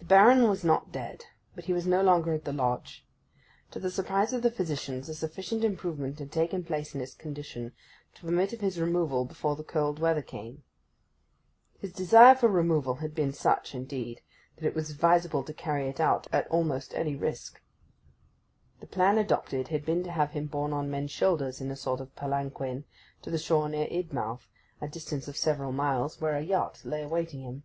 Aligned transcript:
The 0.00 0.04
Baron 0.04 0.46
was 0.50 0.64
not 0.64 0.92
dead, 0.92 1.24
but 1.54 1.64
he 1.64 1.72
was 1.72 1.86
no 1.86 2.02
longer 2.02 2.34
at 2.34 2.44
the 2.44 2.52
Lodge. 2.52 3.06
To 3.70 3.80
the 3.80 3.90
surprise 3.90 4.34
of 4.34 4.42
the 4.42 4.50
physicians, 4.50 5.08
a 5.08 5.14
sufficient 5.14 5.64
improvement 5.64 6.18
had 6.18 6.30
taken 6.30 6.62
place 6.62 6.94
in 6.94 7.00
his 7.00 7.14
condition 7.14 7.72
to 8.16 8.20
permit 8.26 8.52
of 8.52 8.60
his 8.60 8.78
removal 8.78 9.24
before 9.24 9.56
the 9.56 9.64
cold 9.64 9.98
weather 9.98 10.20
came. 10.20 10.62
His 11.78 11.90
desire 11.90 12.34
for 12.34 12.48
removal 12.50 12.96
had 12.96 13.14
been 13.14 13.32
such, 13.32 13.74
indeed, 13.74 14.20
that 14.56 14.66
it 14.66 14.74
was 14.74 14.90
advisable 14.90 15.42
to 15.44 15.54
carry 15.54 15.88
it 15.88 16.00
out 16.00 16.26
at 16.30 16.46
almost 16.48 16.92
any 16.94 17.16
risk. 17.16 17.62
The 18.80 18.86
plan 18.86 19.16
adopted 19.16 19.68
had 19.68 19.86
been 19.86 20.02
to 20.04 20.10
have 20.12 20.32
him 20.32 20.48
borne 20.48 20.74
on 20.74 20.90
men's 20.90 21.12
shoulders 21.12 21.62
in 21.62 21.70
a 21.70 21.76
sort 21.76 22.02
of 22.02 22.14
palanquin 22.14 22.84
to 23.22 23.30
the 23.30 23.38
shore 23.38 23.70
near 23.70 23.88
Idmouth, 23.90 24.50
a 24.82 24.88
distance 24.88 25.28
of 25.28 25.36
several 25.38 25.72
miles, 25.72 26.20
where 26.20 26.36
a 26.36 26.42
yacht 26.42 26.82
lay 26.84 27.02
awaiting 27.02 27.40
him. 27.40 27.62